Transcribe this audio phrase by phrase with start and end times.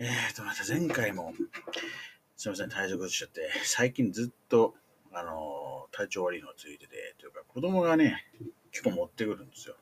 [0.00, 1.32] えーと、また前回も、
[2.36, 4.74] すみません、体調崩しちゃって、最近ずっと、
[5.12, 8.26] あの体調悪いのがついてて、というか、子供がね、
[8.72, 9.76] 結構持ってくるんですよ。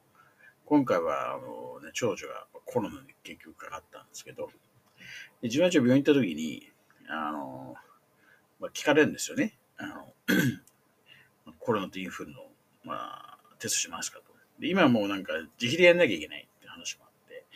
[0.67, 4.49] 今回は、あのね、長女がコロナに結局かかったんですけど、
[5.41, 6.71] で自分は一応病院行った時に、
[7.09, 7.75] あの
[8.61, 9.57] まあ、聞かれるんですよね。
[9.79, 10.13] あの
[11.59, 12.41] コロナとインフルの、
[12.85, 14.25] まあ、テストしますかと。
[14.61, 17.47] で今はもうなんか自費でやんなきゃいけないって話もあって、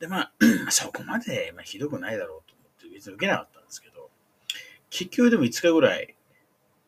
[0.00, 0.32] で、まあ、
[0.70, 4.10] そこまで、まあ、ひどくないだろうと思って別に受けなかったんですけど、
[4.88, 6.16] 結局でも5日ぐらい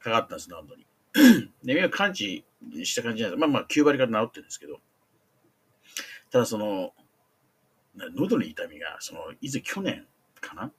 [0.00, 0.86] かかったんです、何度に。
[1.62, 2.44] で、今完治
[2.83, 3.40] した感じなんです。
[3.40, 4.80] まあまあ、9割から治ってるんですけど、
[6.30, 6.94] ただその、
[7.94, 10.06] 喉の痛みが、その、以前去年
[10.40, 10.72] かな？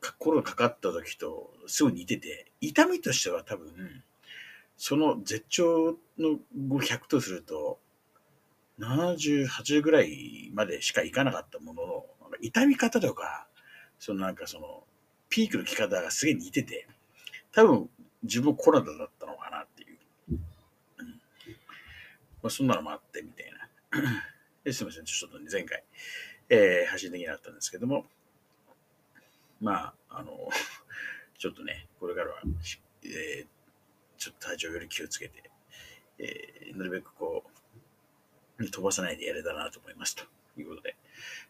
[0.00, 4.04] かコロナかかった時とすぐ似てて、痛みとしては多分、
[4.76, 7.80] その絶頂の100とすると、
[8.78, 12.06] 78ぐらいまでしかいかなかったものの、
[12.40, 13.46] 痛み方とか、
[13.98, 14.84] そのなんかその、
[15.28, 16.86] ピークの効き方がすげえ似てて、
[17.52, 17.90] 多分
[18.22, 19.98] 自分コロナだったのかなっていう。
[20.30, 20.36] うん
[22.42, 24.72] まあ、そんなのもあってみたいな。
[24.72, 25.84] すみません、ちょっと、前回、
[26.48, 28.06] えー、発信できなかったんですけども、
[29.60, 30.50] まあ、あの、
[31.38, 32.42] ちょっとね、これからは、
[33.04, 33.46] えー
[34.18, 35.50] ちょっと体調より気をつけて、
[36.18, 37.55] えーなるべくこう、
[38.58, 40.16] 飛ばさないでやれたなと思います。
[40.16, 40.24] と
[40.58, 40.96] いうことで。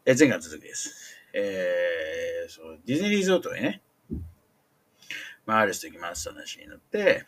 [0.05, 1.17] えー前回の続きです。
[1.33, 3.83] えーそう、ディズニーリゾートへね、
[5.44, 7.27] まあ、アレスと行きますって話になって、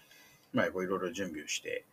[0.53, 1.85] まあ、いろいろ準備をして、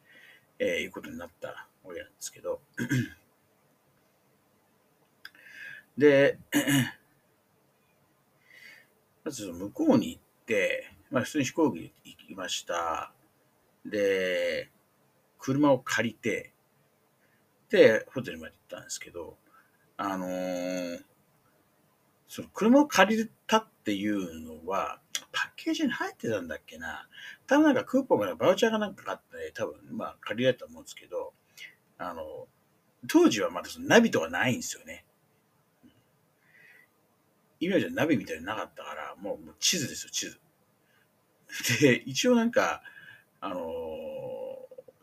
[0.59, 2.61] えーいうことになったわけなんですけど、
[5.97, 6.37] で、
[9.23, 13.11] まず向こうに行って、まあ、普通に飛行機で行きました。
[13.85, 14.69] で、
[15.39, 16.51] 車を借りて、
[17.69, 19.37] で、ホテルまで行ったんですけど、
[19.97, 21.03] あのー
[22.27, 24.99] その車を借りたっていうのは、
[25.31, 27.07] パッケージに入ってたんだっけな。
[27.47, 31.33] 多分なんかクーポンがバウチャーがなんかかかって、多分まあ借りられたと思うんですけど、
[31.97, 32.47] あの、
[33.07, 35.05] 当時はまだそのナビとかないんですよね。
[37.59, 40.39] 今じゃナビみたいになかったから、もうもう地図ですよ、地図。
[41.79, 42.81] で、一応なんか、
[43.39, 44.35] あのー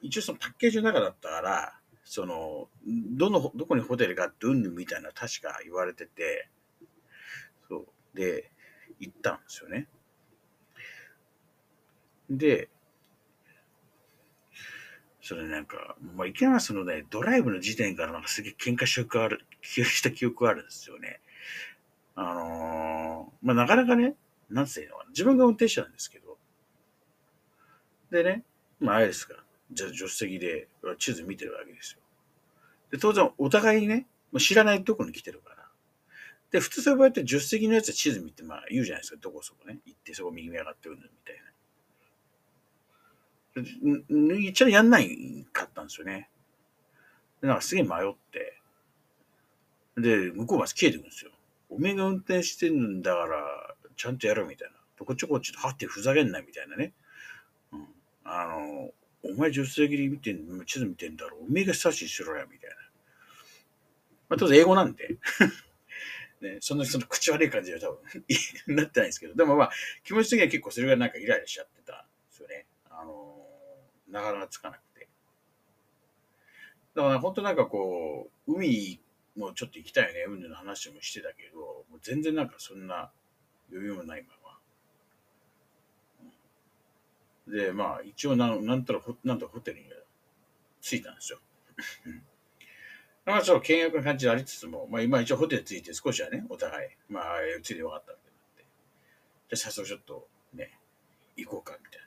[0.02, 6.48] 一応そのパッケージの中だったから、その、どの、どこにホテルがあってうんぬみたいな確か言われてて、
[7.68, 8.16] そう。
[8.16, 8.50] で、
[8.98, 9.88] 行ったんですよね。
[12.28, 12.68] で、
[15.20, 21.20] それなんか、まあ、いきなりそのね、ドライブの時点からなんかすげえ喧嘩した記憶ある、した記憶あるんですよね。
[22.16, 24.16] あのーまあ、なかなかね、
[24.50, 26.38] なんつうの、自分が運転手なんですけど、
[28.10, 28.44] でね、
[28.80, 29.41] まあ、アイリスが、
[29.74, 30.68] じゃ助手席で
[30.98, 32.00] 地図見てるわけですよ。
[32.90, 35.68] で、当然、お互いにね、もう知らないとこに来てるから。
[36.50, 39.78] で、普通そうやって助手席のやつは地図見て、まあ言うじゃないですか、どこそこね。
[39.86, 41.52] 行って、そこ右目上がってるみたいな。
[44.22, 46.30] んん一応やんないかったんですよね。
[47.40, 48.60] で、なんかすげえ迷って。
[49.96, 51.32] で、向こうまで消えてくるんですよ。
[51.70, 54.76] おめえが運転してんだから、ちゃんとやろうみたいな。
[55.04, 56.92] こっちこっちはってふざけんなみたいなね。
[57.72, 57.88] うん。
[58.24, 58.90] あの、
[59.22, 61.38] お前助手席で見てん、地図見てんだろ？
[61.38, 62.76] おめえが指図しろや、みたいな。
[64.28, 65.16] まあ、当然英語なんで。
[66.40, 68.24] ね、そんなその口悪い感じでは多分
[68.74, 69.72] なってないんですけど、でもまあ、
[70.02, 72.66] 気持ち的には結構それがなんかイライラしちゃってたんですよね。
[72.90, 75.08] あのーなかなかつかなくて。
[76.94, 79.00] だから本当なんかこう、海
[79.36, 81.58] もちょっと行きたいよね、海の話もしてたけど、
[81.88, 83.10] もう全然なんかそんな
[83.70, 84.58] 余裕もないまま。
[86.22, 86.32] うん
[87.52, 89.86] で、まあ一応なんなんとかなんとかホテルに
[90.80, 91.38] 着いたんですよ。
[92.06, 92.22] う ん
[93.24, 98.64] まあちょっと険悪な感じでありつつも、まあ今一応ホテル着いて少しはね、お互い、まあついてよかったみたいになって。
[99.54, 100.78] じゃあ早速ちょっとね、
[101.36, 102.00] 行こうかみたい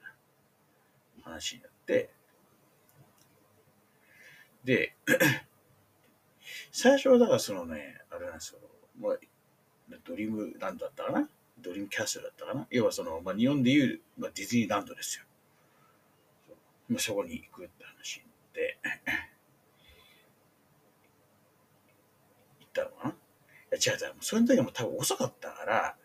[1.19, 2.09] な話になって、
[4.63, 4.95] で、
[6.71, 8.59] 最初はだからそのね、あれなんですよ、
[8.99, 9.17] まあ、
[10.03, 11.29] ドリームランドだったかな？
[11.59, 12.67] ドリームキャスルだったかな？
[12.71, 15.25] 要はその、まあ、日本でいう、まあ、ディズニーランドですよ。
[16.89, 18.77] まあ、そこに行くって話になって、
[22.59, 23.15] 行ったのかない
[23.71, 24.13] や違う違う。
[24.21, 25.97] その時も多分遅かったから、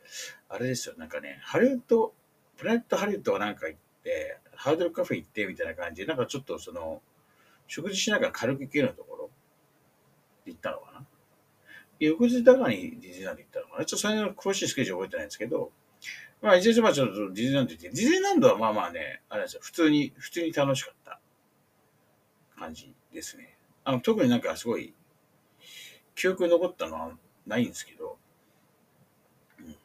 [0.48, 2.14] あれですよ、なんかね、ハリウッド、
[2.56, 7.02] プラネットハリウッドはなんか行って、ハードルカフェ行ってみたいな感じで、なんかちょっとその、
[7.66, 9.30] 食事しながら軽く行けるようなところ
[10.46, 11.06] 行ったのかな。
[12.00, 13.84] 翌日だからにディズニーランド行ったのかな。
[13.84, 15.70] ちょっとそれの詳しいスケジュール覚えてないんですけど、
[16.42, 21.20] まあ、一日まあちょっとディズニーランド行って、ディズニーランドはまあまあね、あれですよ、普通に、普通に楽しかった
[22.58, 23.56] 感じですね。
[23.84, 24.94] あの、特になんかすごい、
[26.14, 27.12] 記憶に残ったのは
[27.46, 28.18] ないんですけど、
[29.58, 29.76] うん、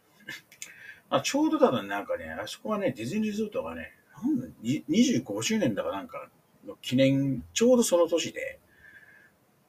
[1.09, 3.93] あちょうどただ、なんかね、あそこはね、ディズニーリゾートがね、
[4.23, 6.29] なんだ25周年だかなんか
[6.65, 8.59] の記念、ちょうどその年で、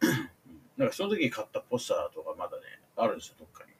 [0.76, 3.75] なんかその時買ったポスターとかまだね、あるんですよ、どっかに。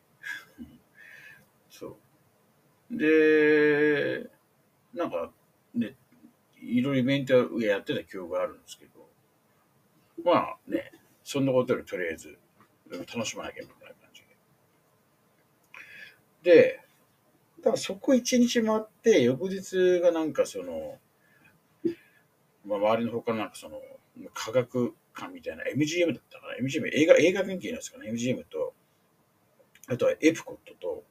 [2.91, 4.31] で、
[4.94, 5.31] なんか、
[5.75, 5.97] ね、
[6.61, 9.09] いろいろイベントやってた記憶があるんですけど、
[10.25, 10.93] まあね、
[11.25, 12.38] そんなことよりとりあえず、
[12.91, 14.23] 楽しまなきゃみたいな感じ
[16.43, 16.53] で。
[16.53, 16.81] で、
[17.59, 20.99] だからそこ一日回って、翌日がなんかその、
[22.65, 23.81] まあ、周りの他のなんかその、
[24.33, 28.75] 科学館みたいな MGM だったかな ?MGM、映画、映画関係のやつかな ?MGM と、
[29.88, 31.05] あとはエプコットと、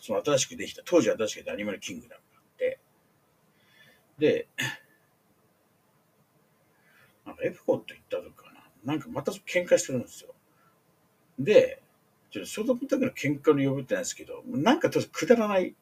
[0.00, 2.80] その新しくできた、当時新しくできたアニマルキングダムがあって、
[4.18, 4.48] で、
[7.26, 10.34] なんかエプコット行った時かななんかまた喧嘩してるんですよ。
[11.38, 11.82] で、
[12.30, 15.74] ちょっとその時の喧嘩の呼ぶってないですけど、なんかとりあえずくだらない、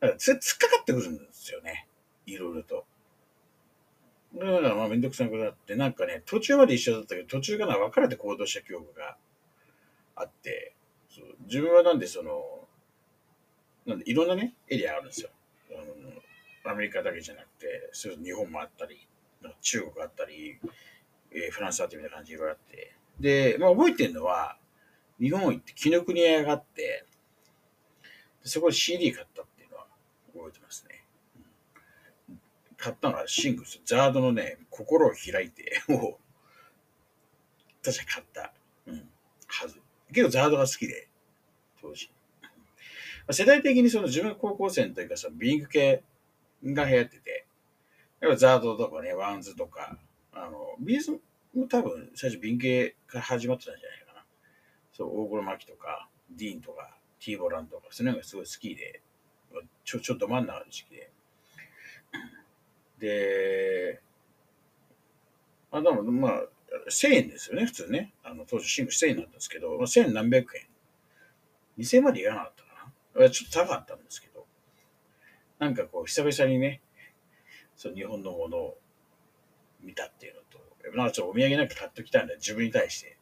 [0.00, 1.86] なんかつ突っかかってくるんですよね。
[2.26, 2.86] いろいろと。
[4.36, 9.16] だからまあめんどくさくなって、なんかね、途中まで一緒だったけど、途中から別れて行動した記憶が
[10.16, 10.74] あって、
[11.08, 12.63] そう自分はなんでその、
[13.86, 15.30] なんでいろんなね、エリアあるんですよ。
[15.70, 19.06] あのアメリカだけじゃなくて、それ日本もあったり、
[19.60, 20.58] 中国あったり、
[21.30, 22.94] えーフランスあったりみたいな感じでいろいろあって。
[23.20, 24.56] で、まあ覚えてるのは、
[25.20, 27.04] 日本行って紀ノ国屋があって、
[28.42, 29.86] そこで CD 買ったっていうのは
[30.32, 31.04] 覚えてますね。
[32.28, 32.40] うん
[32.76, 36.18] 買ったのはシングス、ザードのね、心を開いて を、
[37.82, 38.52] 確か買った、
[38.86, 39.10] うん、
[39.46, 39.80] はず。
[40.08, 41.08] 結構 ZARD が好きで、
[43.30, 46.02] 世代的にその自分が高校生の時からその Being 系
[46.64, 47.46] が流行ってて、
[48.20, 49.98] やっぱ ZARD とかね、 WANDS とか、
[50.32, 54.24] あの、 B'z も多分最初 Being 系から始まってたんじゃないかな。
[54.92, 59.00] そう、大黒摩季とか、 DEEN とか、 T-BOLAN とか、その辺がすごい好きで、
[59.84, 61.10] ちょ、ちょっと真ん中の時期で。
[62.98, 64.00] で、
[65.70, 66.42] あ、でも、まあ、
[66.88, 68.12] 1000円ですよね、普通ね。
[68.22, 70.66] あの、当時シングル1000円なんですけど、まあ、1000何百円。
[71.78, 72.63] 2000円までいかなかった。
[73.14, 74.46] ちょっと高かったんですけど、
[75.58, 76.80] なんかこう、久々にね、
[77.76, 78.78] その日本のものを
[79.80, 80.58] 見たっていうのと、
[80.96, 83.16] なんかちょっとお土産なんか買っときたいんだ、自分に対して。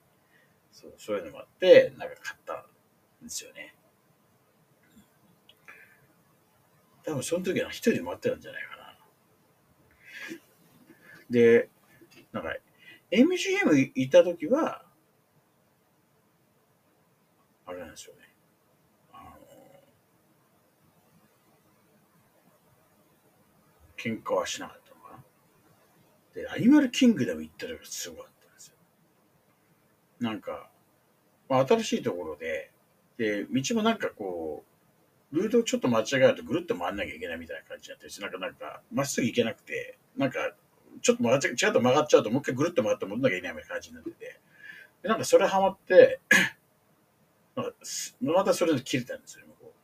[0.72, 2.66] そうそういうのもあって、なんか買った
[3.22, 3.74] んですよね。
[7.04, 8.82] 多分その時は一人で回ってたんじゃないかな。
[11.30, 11.68] で、
[12.32, 12.54] なんか、
[13.10, 14.84] MGM 行った時は、
[17.66, 18.20] あれなんですよね。
[19.12, 19.36] あの、
[24.02, 25.22] 喧嘩はしなかったのかな。
[26.34, 28.75] で、アニマルキングダム行った時すごかったんですよ。
[30.20, 30.70] なんか、
[31.48, 32.70] まあ、新しいところで、
[33.17, 34.65] で、道もなんかこ
[35.32, 40.55] う、ルートをちょっと間違えるとぐるっと回んなきゃいけないみたいな感じになってるし、なんか、なんか、まっすぐ行けなくて、なんか、
[41.00, 44.41] ちょっと間違違うと曲がっちゃうと、もう一回ぐるっと回って戻んなきゃいけないみたいな感じになってて、
[45.03, 46.20] で、なんかそれハマって、
[47.56, 49.74] なんかすまたそれで切れたんですよ、向こ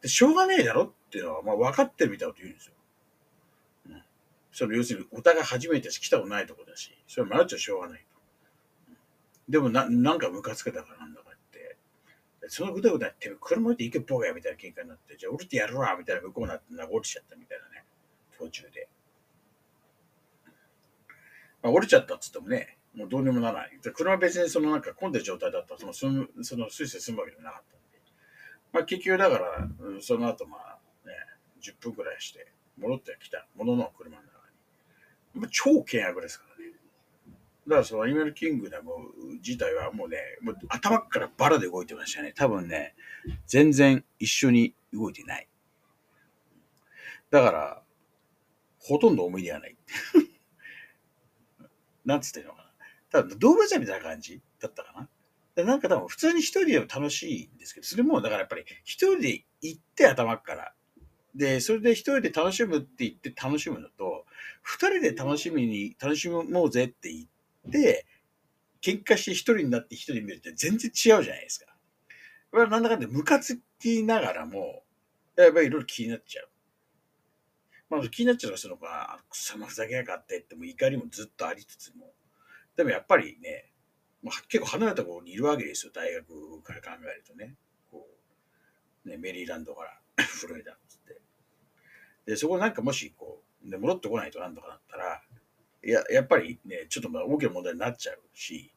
[0.00, 0.02] う。
[0.02, 2.74] で、しょうがねえだろっていうのは、まあ分かってるみたいなこと言うんですよ。
[4.58, 8.18] その要するに、お互い初めてし来たことないとこだし、それ迷っちゃしょうがないと。
[9.48, 11.76] でもな、なんかムカつけたからなんだかって、
[12.48, 17.84] そのぐだぐだって、車置いて行けボケやみたいな喧嘩になって、じゃあ降りてやるわみたいな向こうになって、なんか降りちゃったみたいなね、
[18.36, 18.88] 途中で。
[21.62, 23.78] まあ、降りちゃったっつってもね、もうどうにもならない。
[23.94, 28.02] 車は別にそのなんか混んでる状態だったら、その住む、そのスイスイ住むわけでもなかったんで。
[28.72, 31.14] まあ結局だから、うんその後まあね、
[31.62, 34.27] 10分くらいして、戻ってきたものの車に。
[35.38, 36.72] まあ、超険悪ですからね。
[37.66, 38.90] だからそのアニマルキングダム
[39.44, 42.32] 自体はもうね、もう頭からバラで動いてましたね。
[42.34, 42.94] 多分ね、
[43.46, 45.48] 全然一緒に動いてない。
[47.30, 47.82] だから、
[48.78, 49.76] ほとんど思い出がない。
[52.06, 53.22] なんつってんのかな。
[53.22, 55.08] ただ動物園みたいな感じだったかな。
[55.54, 60.72] でなんか多分普通に一人でも楽しいんですけど、それもだからやっぱり一人で行って頭から。
[61.34, 64.24] で、それで一人で楽しむって言って楽しむのと、
[64.68, 67.22] 二人で楽しみに、楽しもうぜって言
[67.66, 68.04] って、
[68.82, 71.74] 喧嘩して一人になって一人見るって全然違うじゃないですか。
[72.50, 74.82] これはなんだかんだムカつきながらも、
[75.36, 76.48] やっぱりいろいろ気になっちゃう。
[77.88, 82.12] まあ気になっちゃうのはそのか、くそまふざけやがってっても怒りもずっとありつつも、
[82.76, 83.72] でもやっぱりね、
[84.22, 87.54] まあ、結構離れたところにいるわけですよ、大学から考えるとね。
[87.90, 88.06] こ
[89.06, 91.18] うねメリーランドから フロリダっつって。
[92.26, 95.22] で、そこなんかもしこう、で戻ってこないとなんとかなったら、
[95.84, 98.72] いや、やっぱりね、ちょっとまあ大きな問題になっちゃうし、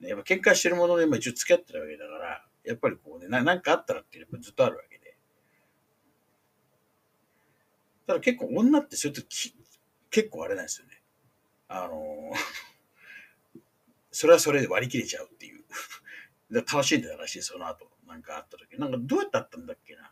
[0.00, 5.16] ね、やっぱ喧嘩してるもので、まあ、一応付き合ってるわけだから、やっぱりこうね、ななんかあったらっていうのはずっとあるわけで。
[8.06, 9.54] ただ結構女ってそういう時
[10.10, 11.02] 結構あれなんですよね。
[11.68, 13.60] あのー、
[14.10, 15.64] それはそれで割り切れちゃうっていう。
[16.50, 17.90] 楽しんでたらしい、その後。
[18.06, 18.78] なんかあった時。
[18.78, 20.10] なんかどうやってあったんだっけな。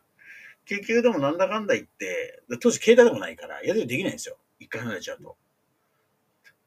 [0.67, 4.37] 結局でもなんだかんだ言って、当時携帯でもないから、やるよできないんですよ。
[4.59, 5.37] 一回離れちゃうと。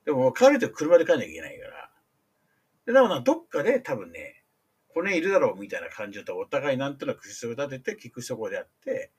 [0.07, 1.91] でも帰ると車で帰んなきゃいけないから。
[2.87, 4.43] で、だからどっかで多分ね、
[4.89, 9.11] 骨いるだろうみたいな感じだとお互いなんとなく口を立てて聞くそこであって、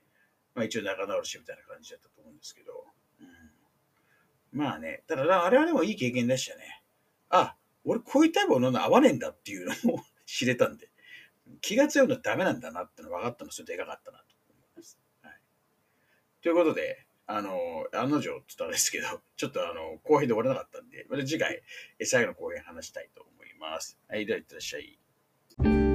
[0.55, 2.85] まあ一応仲直りしみたいな感じだったと思うんですけど。
[3.21, 6.81] うん、まあね、ただあれはでもいい経験でしたね。
[7.29, 10.89] あ、俺こういうタイプの合わねえんだっていうのも 知れたんで、
[11.61, 14.30] 気が強いのはダメなんだなっての分かったのそれでかかったなと思います。
[14.30, 14.30] はい、
[16.41, 19.07] ということで、あの、案の定って言ったんですけど、
[19.37, 21.61] ちょっとあの、後編で終わらなかったんで、また次回、
[22.03, 23.99] 最後の後編話したいと思います。
[24.07, 25.90] はい、では、いってらっしゃい。